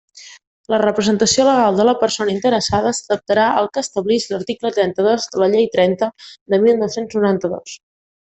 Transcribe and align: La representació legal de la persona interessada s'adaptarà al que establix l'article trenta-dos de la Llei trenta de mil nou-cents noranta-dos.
La 0.73 0.77
representació 0.83 1.43
legal 1.49 1.75
de 1.79 1.83
la 1.89 1.93
persona 2.03 2.33
interessada 2.35 2.93
s'adaptarà 2.99 3.43
al 3.59 3.69
que 3.75 3.83
establix 3.83 4.25
l'article 4.33 4.73
trenta-dos 4.79 5.29
de 5.37 5.43
la 5.45 5.51
Llei 5.53 5.69
trenta 5.77 6.09
de 6.55 6.61
mil 6.65 6.83
nou-cents 6.83 7.21
noranta-dos. 7.21 7.79